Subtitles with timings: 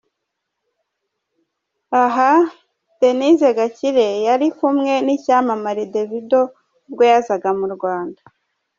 [2.03, 2.31] Aha
[2.99, 6.41] Denise Gakire yari kumwe n'icyamamare Davido
[6.87, 8.21] ubwo yazaga mu Rwanda.